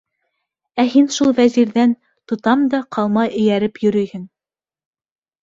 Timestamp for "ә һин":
0.83-1.09